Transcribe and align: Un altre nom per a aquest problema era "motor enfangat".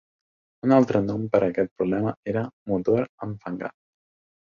Un 0.67 0.71
altre 0.77 1.01
nom 1.09 1.27
per 1.35 1.41
a 1.43 1.49
aquest 1.53 1.69
problema 1.81 2.13
era 2.31 2.43
"motor 2.73 3.05
enfangat". 3.29 3.77